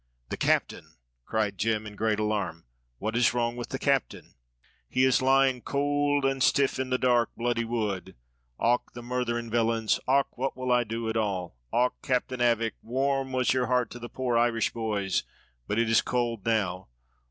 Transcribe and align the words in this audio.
"The 0.29 0.35
captain," 0.37 0.95
cried 1.25 1.59
Jem, 1.59 1.85
in 1.85 1.95
great 1.95 2.17
alarm. 2.17 2.65
"What 2.97 3.15
is 3.15 3.35
wrong 3.35 3.55
with 3.55 3.69
the 3.69 3.77
captain?" 3.77 4.33
"He 4.89 5.03
is 5.05 5.21
lying 5.21 5.61
could 5.61 6.21
and 6.21 6.41
stiff 6.41 6.79
in 6.79 6.89
the 6.89 6.97
dark, 6.97 7.29
bloody 7.37 7.65
wood. 7.65 8.15
Och, 8.57 8.93
the 8.93 9.03
murthering 9.03 9.51
villains! 9.51 9.99
och, 10.07 10.35
what 10.35 10.57
will 10.57 10.71
I 10.71 10.85
do 10.85 11.07
at 11.07 11.17
all! 11.17 11.55
och, 11.71 12.01
captain, 12.01 12.39
avick, 12.41 12.73
warm 12.81 13.31
was 13.31 13.53
your 13.53 13.67
heart 13.67 13.91
to 13.91 13.99
the 13.99 14.09
poor 14.09 14.39
Irish 14.39 14.73
boys, 14.73 15.21
but 15.67 15.77
it 15.77 15.87
is 15.87 16.01
could 16.01 16.43
now. 16.47 16.87